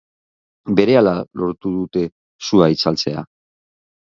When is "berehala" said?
0.79-1.13